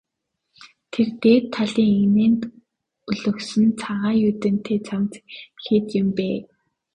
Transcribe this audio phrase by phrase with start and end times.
[0.91, 2.41] Тэр дээд талын эгнээнд
[3.09, 5.11] өлгөсөн цагаан юүдэнтэй цамц
[5.63, 6.27] хэд юм бэ?